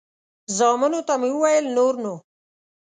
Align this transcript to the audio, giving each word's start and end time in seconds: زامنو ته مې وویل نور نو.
زامنو 0.57 0.99
ته 1.07 1.13
مې 1.21 1.29
وویل 1.33 1.65
نور 1.77 1.93
نو. 2.03 2.13